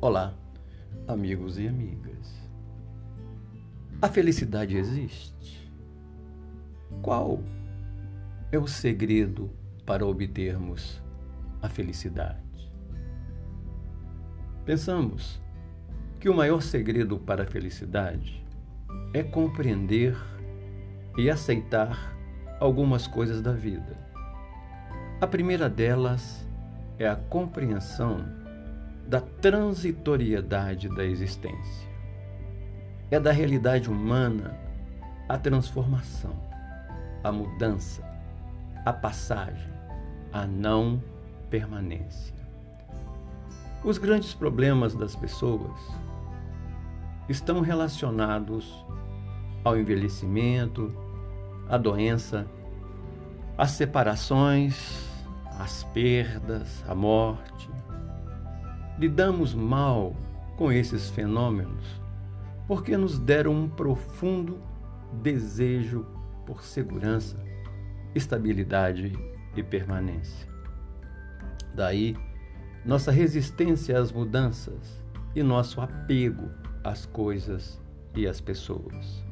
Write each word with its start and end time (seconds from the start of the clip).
Olá, 0.00 0.34
amigos 1.06 1.58
e 1.58 1.68
amigas. 1.68 2.50
A 4.00 4.08
felicidade 4.08 4.76
existe? 4.76 5.70
Qual 7.02 7.40
é 8.50 8.58
o 8.58 8.66
segredo 8.66 9.50
para 9.84 10.06
obtermos 10.06 11.02
a 11.60 11.68
felicidade? 11.68 12.72
Pensamos 14.64 15.40
que 16.18 16.28
o 16.28 16.34
maior 16.34 16.62
segredo 16.62 17.18
para 17.18 17.42
a 17.42 17.46
felicidade 17.46 18.42
é 19.12 19.22
compreender 19.22 20.16
e 21.18 21.28
aceitar 21.28 22.16
algumas 22.58 23.06
coisas 23.06 23.42
da 23.42 23.52
vida. 23.52 23.98
A 25.20 25.26
primeira 25.26 25.68
delas 25.68 26.46
é 26.46 26.49
a 27.06 27.16
compreensão 27.16 28.24
da 29.08 29.20
transitoriedade 29.20 30.88
da 30.88 31.04
existência. 31.04 31.88
É 33.10 33.18
da 33.18 33.32
realidade 33.32 33.90
humana 33.90 34.56
a 35.28 35.36
transformação, 35.36 36.34
a 37.24 37.32
mudança, 37.32 38.02
a 38.84 38.92
passagem, 38.92 39.72
a 40.32 40.46
não 40.46 41.02
permanência. 41.48 42.34
Os 43.82 43.98
grandes 43.98 44.34
problemas 44.34 44.94
das 44.94 45.16
pessoas 45.16 45.80
estão 47.28 47.60
relacionados 47.60 48.84
ao 49.64 49.76
envelhecimento, 49.76 50.94
à 51.68 51.76
doença, 51.76 52.46
às 53.56 53.72
separações, 53.72 55.09
às 55.60 55.84
perdas, 55.84 56.82
à 56.88 56.94
morte, 56.94 57.68
lidamos 58.98 59.54
mal 59.54 60.16
com 60.56 60.72
esses 60.72 61.10
fenômenos 61.10 62.00
porque 62.66 62.96
nos 62.96 63.18
deram 63.18 63.52
um 63.52 63.68
profundo 63.68 64.58
desejo 65.20 66.06
por 66.46 66.62
segurança, 66.62 67.36
estabilidade 68.14 69.12
e 69.54 69.62
permanência. 69.62 70.48
Daí, 71.74 72.16
nossa 72.84 73.10
resistência 73.10 73.98
às 73.98 74.10
mudanças 74.10 75.04
e 75.34 75.42
nosso 75.42 75.80
apego 75.80 76.48
às 76.82 77.04
coisas 77.04 77.78
e 78.14 78.26
às 78.26 78.40
pessoas. 78.40 79.22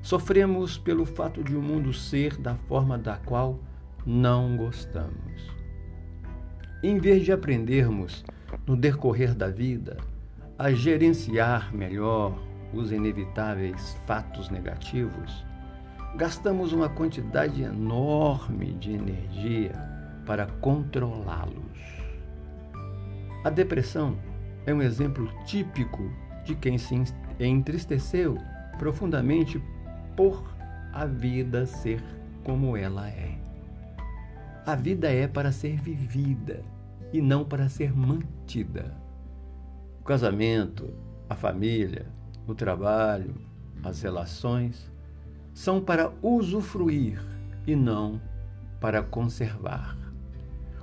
Sofremos 0.00 0.78
pelo 0.78 1.04
fato 1.04 1.44
de 1.44 1.54
o 1.54 1.60
mundo 1.60 1.92
ser 1.92 2.36
da 2.38 2.54
forma 2.54 2.96
da 2.96 3.16
qual 3.18 3.60
não 4.06 4.56
gostamos. 4.56 5.54
Em 6.82 6.98
vez 6.98 7.24
de 7.24 7.32
aprendermos 7.32 8.24
no 8.66 8.76
decorrer 8.76 9.34
da 9.34 9.48
vida, 9.48 9.96
a 10.58 10.70
gerenciar 10.72 11.74
melhor 11.74 12.38
os 12.72 12.92
inevitáveis 12.92 13.96
fatos 14.06 14.50
negativos, 14.50 15.44
gastamos 16.16 16.72
uma 16.72 16.88
quantidade 16.88 17.62
enorme 17.62 18.74
de 18.74 18.92
energia 18.92 19.72
para 20.26 20.46
controlá-los. 20.46 21.64
A 23.44 23.50
depressão 23.50 24.16
é 24.66 24.72
um 24.72 24.82
exemplo 24.82 25.28
típico 25.44 26.10
de 26.44 26.54
quem 26.54 26.78
se 26.78 26.94
entristeceu 27.40 28.36
profundamente 28.78 29.62
por 30.16 30.44
a 30.92 31.06
vida 31.06 31.66
ser 31.66 32.02
como 32.44 32.76
ela 32.76 33.08
é. 33.08 33.33
A 34.66 34.74
vida 34.74 35.12
é 35.12 35.28
para 35.28 35.52
ser 35.52 35.78
vivida 35.78 36.62
e 37.12 37.20
não 37.20 37.44
para 37.44 37.68
ser 37.68 37.94
mantida. 37.94 38.96
O 40.00 40.04
casamento, 40.04 40.88
a 41.28 41.34
família, 41.34 42.06
o 42.46 42.54
trabalho, 42.54 43.34
as 43.82 44.00
relações 44.00 44.90
são 45.52 45.82
para 45.82 46.10
usufruir 46.22 47.22
e 47.66 47.76
não 47.76 48.18
para 48.80 49.02
conservar. 49.02 49.98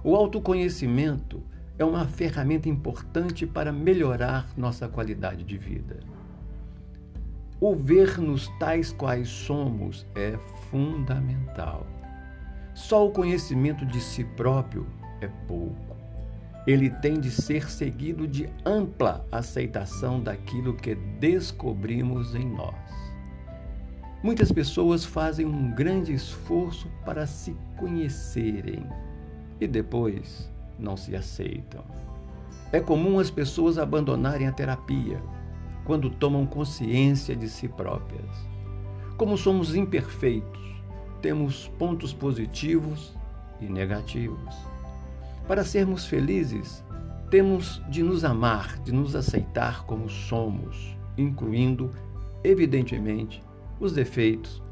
O 0.04 0.16
autoconhecimento 0.16 1.42
é 1.80 1.84
uma 1.84 2.06
ferramenta 2.06 2.70
importante 2.70 3.48
para 3.48 3.72
melhorar 3.72 4.48
nossa 4.56 4.88
qualidade 4.88 5.44
de 5.44 5.58
vida. 5.58 6.02
O 7.60 7.76
ver-nos 7.76 8.48
tais 8.60 8.94
quais 8.94 9.28
somos 9.28 10.06
é 10.14 10.38
fundamental. 10.70 11.88
Só 12.74 13.06
o 13.06 13.12
conhecimento 13.12 13.86
de 13.86 14.00
si 14.00 14.24
próprio 14.24 14.88
é 15.22 15.28
pouco 15.48 15.92
ele 16.66 16.90
tem 16.90 17.20
de 17.20 17.32
ser 17.32 17.70
seguido 17.70 18.28
de 18.28 18.48
ampla 18.66 19.26
aceitação 19.32 20.22
daquilo 20.22 20.76
que 20.76 20.94
descobrimos 20.94 22.36
em 22.36 22.48
nós. 22.48 22.76
Muitas 24.22 24.52
pessoas 24.52 25.04
fazem 25.04 25.46
um 25.46 25.72
grande 25.72 26.14
esforço 26.14 26.88
para 27.04 27.26
se 27.26 27.56
conhecerem 27.78 28.86
e 29.60 29.68
depois 29.68 30.52
não 30.78 30.96
se 30.96 31.16
aceitam. 31.16 31.84
É 32.72 32.80
comum 32.80 33.20
as 33.20 33.32
pessoas 33.32 33.80
abandonarem 33.80 34.48
a 34.48 34.52
terapia 34.52 35.20
quando 35.84 36.12
tomam 36.12 36.46
consciência 36.46 37.36
de 37.36 37.50
si 37.50 37.68
próprias. 37.68 38.30
Como 39.18 39.36
somos 39.36 39.76
imperfeitos, 39.76 40.81
temos 41.22 41.68
pontos 41.78 42.14
positivos 42.14 43.14
e 43.60 43.66
negativos 43.66 44.72
para 45.48 45.66
sermos 45.66 46.06
felizes, 46.06 46.84
temos 47.30 47.82
de 47.90 48.02
nos 48.04 48.24
amar, 48.24 48.80
de 48.80 48.92
nos 48.94 49.16
aceitar 49.16 49.84
como 49.86 50.10
somos, 50.10 50.96
incluindo, 51.18 51.92
evidentemente, 52.44 53.44
os 53.80 53.94
defeitos, 53.94 54.64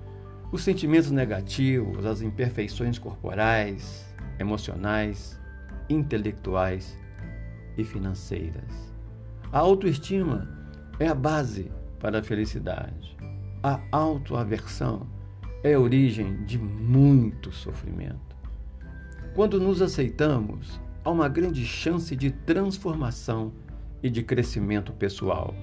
os 0.52 0.62
sentimentos 0.64 1.12
negativos, 1.12 2.06
as 2.06 2.22
imperfeições 2.22 2.98
corporais, 2.98 4.06
emocionais, 4.40 5.40
intelectuais 5.90 6.98
e 7.78 7.84
financeiras. 7.84 8.94
A 9.52 9.60
autoestima 9.60 10.48
é 11.00 11.08
a 11.08 11.16
base 11.16 11.72
para 12.00 12.20
a 12.20 12.24
felicidade. 12.24 13.18
A 13.62 13.82
autoaversão 13.92 15.08
é 15.64 15.78
origem 15.78 16.44
de 16.46 16.58
muito 16.58 17.52
sofrimento. 17.52 18.36
Quando 19.36 19.60
nos 19.60 19.82
aceitamos, 19.82 20.80
há 21.04 21.10
uma 21.10 21.28
grande 21.28 21.66
chance 21.66 22.16
de 22.16 22.32
transformação 22.32 23.52
e 24.02 24.10
de 24.10 24.24
crescimento 24.24 24.94
pessoal. 24.94 25.54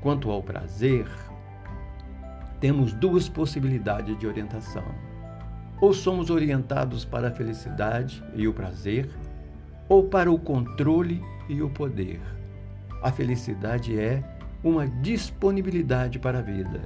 Quanto 0.00 0.30
ao 0.30 0.42
prazer, 0.42 1.08
temos 2.60 2.92
duas 2.92 3.28
possibilidades 3.28 4.18
de 4.18 4.26
orientação. 4.26 4.84
Ou 5.80 5.92
somos 5.92 6.30
orientados 6.30 7.04
para 7.04 7.28
a 7.28 7.32
felicidade 7.32 8.22
e 8.34 8.48
o 8.48 8.52
prazer, 8.52 9.08
ou 9.88 10.04
para 10.04 10.30
o 10.32 10.38
controle 10.38 11.22
e 11.48 11.62
o 11.62 11.70
poder. 11.70 12.20
A 13.02 13.12
felicidade 13.12 13.98
é 13.98 14.22
uma 14.64 14.88
disponibilidade 14.88 16.18
para 16.18 16.40
a 16.40 16.42
vida 16.42 16.80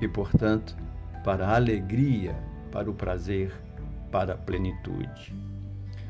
e, 0.00 0.08
portanto, 0.08 0.76
para 1.24 1.46
a 1.46 1.56
alegria, 1.56 2.34
para 2.70 2.90
o 2.90 2.94
prazer 2.94 3.52
para 4.10 4.34
a 4.34 4.36
plenitude. 4.36 5.34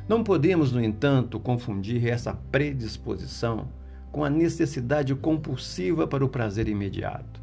Não 0.09 0.25
podemos, 0.25 0.73
no 0.73 0.83
entanto, 0.83 1.39
confundir 1.39 2.07
essa 2.07 2.33
predisposição 2.33 3.69
com 4.11 4.25
a 4.25 4.31
necessidade 4.31 5.15
compulsiva 5.15 6.07
para 6.07 6.25
o 6.25 6.29
prazer 6.29 6.69
imediato. 6.69 7.43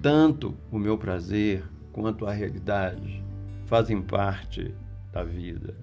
Tanto 0.00 0.54
o 0.70 0.78
meu 0.78 0.96
prazer 0.96 1.64
quanto 1.92 2.26
a 2.26 2.32
realidade 2.32 3.22
fazem 3.66 4.00
parte 4.00 4.74
da 5.12 5.24
vida. 5.24 5.74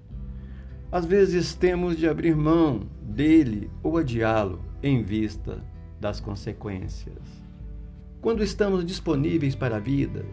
Às 0.90 1.04
vezes 1.04 1.54
temos 1.54 1.96
de 1.96 2.08
abrir 2.08 2.34
mão 2.34 2.88
dele 3.02 3.70
ou 3.82 3.98
adiá-lo 3.98 4.60
em 4.82 5.02
vista 5.02 5.62
das 6.00 6.18
consequências. 6.18 7.22
Quando 8.20 8.42
estamos 8.42 8.84
disponíveis 8.84 9.54
para 9.54 9.76
a 9.76 9.80
vida, 9.80 10.24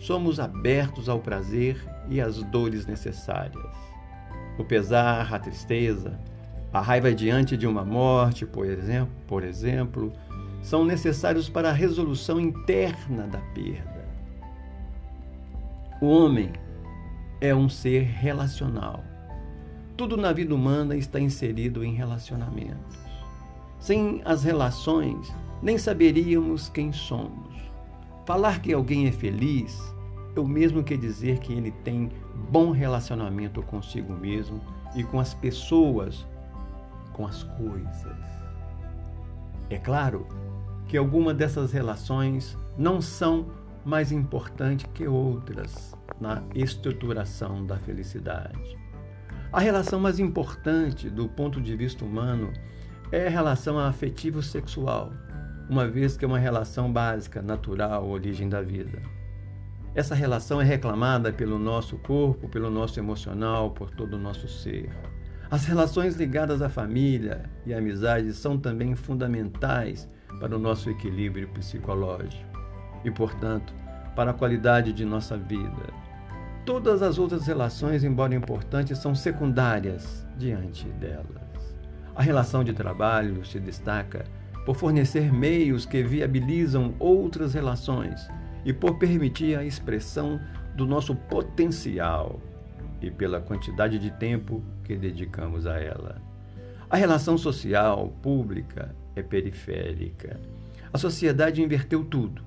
somos 0.00 0.40
abertos 0.40 1.08
ao 1.08 1.20
prazer 1.20 1.76
e 2.08 2.20
às 2.20 2.42
dores 2.42 2.86
necessárias. 2.86 3.76
O 4.58 4.64
pesar, 4.64 5.32
a 5.32 5.38
tristeza, 5.38 6.18
a 6.72 6.80
raiva 6.80 7.14
diante 7.14 7.56
de 7.56 7.66
uma 7.66 7.84
morte, 7.84 8.44
por 8.44 8.66
exemplo, 8.66 9.14
por 9.28 9.44
exemplo 9.44 10.12
são 10.62 10.84
necessários 10.84 11.48
para 11.48 11.70
a 11.70 11.72
resolução 11.72 12.38
interna 12.38 13.26
da 13.26 13.38
perda. 13.38 14.08
O 16.00 16.06
homem 16.06 16.52
é 17.40 17.54
um 17.54 17.68
ser 17.68 18.02
relacional. 18.02 19.02
Tudo 19.96 20.16
na 20.16 20.32
vida 20.32 20.54
humana 20.54 20.96
está 20.96 21.20
inserido 21.20 21.84
em 21.84 21.94
relacionamentos. 21.94 22.98
Sem 23.78 24.20
as 24.24 24.44
relações, 24.44 25.32
nem 25.62 25.78
saberíamos 25.78 26.68
quem 26.68 26.92
somos. 26.92 27.49
Falar 28.30 28.62
que 28.62 28.72
alguém 28.72 29.08
é 29.08 29.10
feliz 29.10 29.92
é 30.36 30.38
o 30.38 30.46
mesmo 30.46 30.84
que 30.84 30.96
dizer 30.96 31.40
que 31.40 31.52
ele 31.52 31.72
tem 31.72 32.12
bom 32.48 32.70
relacionamento 32.70 33.60
consigo 33.60 34.12
mesmo 34.12 34.60
e 34.94 35.02
com 35.02 35.18
as 35.18 35.34
pessoas 35.34 36.24
com 37.12 37.26
as 37.26 37.42
coisas. 37.42 38.16
É 39.68 39.78
claro 39.78 40.28
que 40.86 40.96
algumas 40.96 41.36
dessas 41.36 41.72
relações 41.72 42.56
não 42.78 43.00
são 43.00 43.48
mais 43.84 44.12
importantes 44.12 44.86
que 44.94 45.08
outras 45.08 45.92
na 46.20 46.40
estruturação 46.54 47.66
da 47.66 47.78
felicidade. 47.78 48.78
A 49.52 49.58
relação 49.58 49.98
mais 49.98 50.20
importante 50.20 51.10
do 51.10 51.28
ponto 51.28 51.60
de 51.60 51.74
vista 51.74 52.04
humano 52.04 52.52
é 53.10 53.26
a 53.26 53.30
relação 53.30 53.76
afetivo-sexual, 53.76 55.10
uma 55.70 55.86
vez 55.86 56.16
que 56.16 56.24
é 56.24 56.28
uma 56.28 56.38
relação 56.40 56.92
básica, 56.92 57.40
natural, 57.40 58.08
origem 58.08 58.48
da 58.48 58.60
vida. 58.60 59.00
Essa 59.94 60.16
relação 60.16 60.60
é 60.60 60.64
reclamada 60.64 61.32
pelo 61.32 61.60
nosso 61.60 61.96
corpo, 61.98 62.48
pelo 62.48 62.68
nosso 62.68 62.98
emocional, 62.98 63.70
por 63.70 63.88
todo 63.88 64.14
o 64.14 64.18
nosso 64.18 64.48
ser. 64.48 64.90
As 65.48 65.64
relações 65.66 66.16
ligadas 66.16 66.60
à 66.60 66.68
família 66.68 67.48
e 67.64 67.72
à 67.72 67.78
amizade 67.78 68.32
são 68.32 68.58
também 68.58 68.96
fundamentais 68.96 70.08
para 70.40 70.56
o 70.56 70.58
nosso 70.58 70.90
equilíbrio 70.90 71.46
psicológico 71.50 72.50
e, 73.04 73.10
portanto, 73.12 73.72
para 74.16 74.32
a 74.32 74.34
qualidade 74.34 74.92
de 74.92 75.04
nossa 75.04 75.36
vida. 75.36 75.94
Todas 76.66 77.00
as 77.00 77.16
outras 77.16 77.46
relações, 77.46 78.02
embora 78.02 78.34
importantes, 78.34 78.98
são 78.98 79.14
secundárias 79.14 80.26
diante 80.36 80.88
delas. 80.88 81.76
A 82.16 82.22
relação 82.22 82.64
de 82.64 82.72
trabalho 82.72 83.44
se 83.44 83.60
destaca 83.60 84.24
por 84.64 84.76
fornecer 84.76 85.32
meios 85.32 85.86
que 85.86 86.02
viabilizam 86.02 86.94
outras 86.98 87.54
relações 87.54 88.28
e 88.64 88.72
por 88.72 88.98
permitir 88.98 89.56
a 89.58 89.64
expressão 89.64 90.40
do 90.76 90.86
nosso 90.86 91.14
potencial 91.14 92.40
e 93.00 93.10
pela 93.10 93.40
quantidade 93.40 93.98
de 93.98 94.10
tempo 94.10 94.62
que 94.84 94.96
dedicamos 94.96 95.66
a 95.66 95.78
ela. 95.78 96.20
A 96.88 96.96
relação 96.96 97.38
social, 97.38 98.12
pública, 98.20 98.94
é 99.14 99.22
periférica. 99.22 100.40
A 100.92 100.98
sociedade 100.98 101.62
inverteu 101.62 102.04
tudo, 102.04 102.42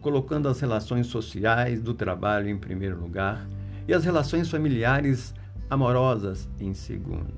colocando 0.00 0.48
as 0.48 0.60
relações 0.60 1.06
sociais 1.06 1.80
do 1.80 1.94
trabalho 1.94 2.48
em 2.48 2.58
primeiro 2.58 2.98
lugar 2.98 3.46
e 3.86 3.92
as 3.92 4.04
relações 4.04 4.50
familiares 4.50 5.34
amorosas 5.68 6.48
em 6.58 6.74
segundo. 6.74 7.34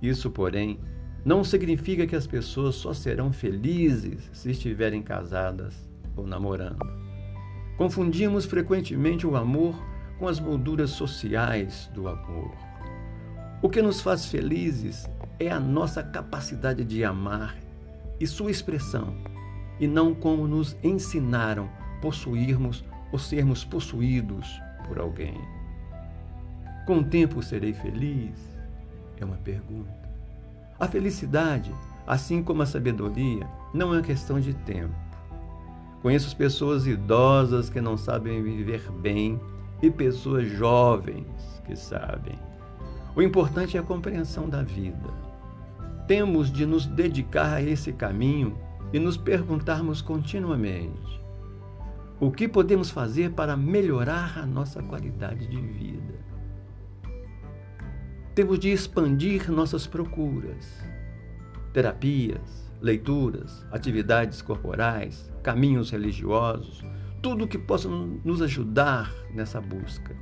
Isso, 0.00 0.30
porém, 0.30 0.78
não 1.24 1.44
significa 1.44 2.06
que 2.06 2.16
as 2.16 2.26
pessoas 2.26 2.76
só 2.76 2.92
serão 2.92 3.32
felizes 3.32 4.30
se 4.32 4.50
estiverem 4.50 5.02
casadas 5.02 5.74
ou 6.16 6.26
namorando. 6.26 6.78
Confundimos 7.76 8.44
frequentemente 8.44 9.26
o 9.26 9.36
amor 9.36 9.74
com 10.18 10.28
as 10.28 10.38
molduras 10.38 10.90
sociais 10.90 11.90
do 11.94 12.08
amor. 12.08 12.52
O 13.62 13.68
que 13.68 13.82
nos 13.82 14.00
faz 14.00 14.26
felizes 14.26 15.08
é 15.38 15.50
a 15.50 15.60
nossa 15.60 16.02
capacidade 16.02 16.84
de 16.84 17.04
amar 17.04 17.56
e 18.18 18.26
sua 18.26 18.50
expressão, 18.50 19.14
e 19.78 19.86
não 19.86 20.14
como 20.14 20.46
nos 20.46 20.76
ensinaram 20.82 21.70
possuirmos 22.02 22.84
ou 23.12 23.18
sermos 23.18 23.64
possuídos 23.64 24.60
por 24.86 24.98
alguém. 24.98 25.40
Com 26.86 26.98
o 26.98 27.04
tempo 27.04 27.42
serei 27.42 27.72
feliz? 27.72 28.34
É 29.18 29.24
uma 29.24 29.36
pergunta. 29.36 30.09
A 30.80 30.88
felicidade, 30.88 31.74
assim 32.06 32.42
como 32.42 32.62
a 32.62 32.66
sabedoria, 32.66 33.46
não 33.74 33.92
é 33.92 33.98
uma 33.98 34.02
questão 34.02 34.40
de 34.40 34.54
tempo. 34.54 34.94
Conheço 36.00 36.34
pessoas 36.34 36.86
idosas 36.86 37.68
que 37.68 37.82
não 37.82 37.98
sabem 37.98 38.42
viver 38.42 38.90
bem 38.90 39.38
e 39.82 39.90
pessoas 39.90 40.50
jovens 40.50 41.26
que 41.66 41.76
sabem. 41.76 42.38
O 43.14 43.20
importante 43.20 43.76
é 43.76 43.80
a 43.80 43.82
compreensão 43.82 44.48
da 44.48 44.62
vida. 44.62 45.10
Temos 46.06 46.50
de 46.50 46.64
nos 46.64 46.86
dedicar 46.86 47.54
a 47.54 47.62
esse 47.62 47.92
caminho 47.92 48.56
e 48.90 48.98
nos 48.98 49.18
perguntarmos 49.18 50.00
continuamente: 50.00 51.20
o 52.18 52.30
que 52.30 52.48
podemos 52.48 52.90
fazer 52.90 53.32
para 53.32 53.54
melhorar 53.54 54.38
a 54.38 54.46
nossa 54.46 54.82
qualidade 54.82 55.46
de 55.46 55.60
vida? 55.60 56.09
Temos 58.40 58.58
de 58.58 58.70
expandir 58.70 59.52
nossas 59.52 59.86
procuras, 59.86 60.82
terapias, 61.74 62.72
leituras, 62.80 63.66
atividades 63.70 64.40
corporais, 64.40 65.30
caminhos 65.42 65.90
religiosos, 65.90 66.82
tudo 67.20 67.46
que 67.46 67.58
possa 67.58 67.86
nos 67.86 68.40
ajudar 68.40 69.12
nessa 69.34 69.60
busca. 69.60 70.16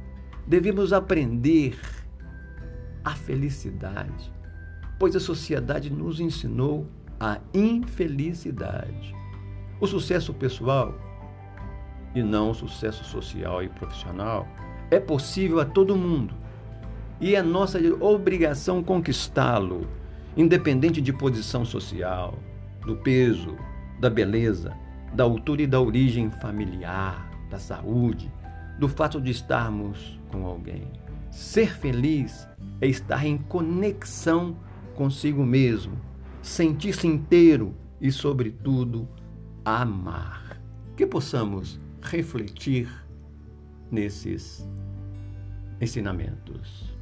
Devemos 0.48 0.92
aprender 0.92 1.78
a 3.04 3.14
felicidade, 3.14 4.32
pois 4.98 5.14
a 5.14 5.20
sociedade 5.20 5.88
nos 5.88 6.18
ensinou 6.18 6.88
a 7.20 7.38
infelicidade. 7.54 9.14
O 9.80 9.86
sucesso 9.86 10.34
pessoal 10.34 10.92
e 12.16 12.22
não 12.24 12.50
o 12.50 12.54
sucesso 12.54 13.04
social 13.04 13.62
e 13.62 13.68
profissional 13.68 14.44
é 14.90 14.98
possível 14.98 15.60
a 15.60 15.64
todo 15.64 15.94
mundo 15.94 16.47
e 17.20 17.34
é 17.34 17.42
nossa 17.42 17.78
obrigação 18.00 18.82
conquistá-lo, 18.82 19.86
independente 20.36 21.00
de 21.00 21.12
posição 21.12 21.64
social, 21.64 22.38
do 22.86 22.96
peso, 22.96 23.56
da 24.00 24.08
beleza, 24.08 24.76
da 25.12 25.24
altura 25.24 25.62
e 25.62 25.66
da 25.66 25.80
origem 25.80 26.30
familiar, 26.30 27.30
da 27.50 27.58
saúde, 27.58 28.32
do 28.78 28.88
fato 28.88 29.20
de 29.20 29.30
estarmos 29.30 30.18
com 30.30 30.46
alguém. 30.46 30.92
Ser 31.30 31.76
feliz 31.76 32.48
é 32.80 32.86
estar 32.86 33.26
em 33.26 33.36
conexão 33.36 34.56
consigo 34.94 35.44
mesmo, 35.44 35.98
sentir-se 36.42 37.06
inteiro 37.06 37.74
e, 38.00 38.10
sobretudo, 38.12 39.08
amar. 39.64 40.60
Que 40.96 41.06
possamos 41.06 41.80
refletir 42.00 42.88
nesses 43.90 44.68
ensinamentos. 45.80 46.97